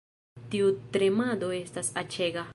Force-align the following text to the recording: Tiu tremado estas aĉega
Tiu 0.55 0.71
tremado 0.95 1.53
estas 1.61 1.95
aĉega 2.05 2.47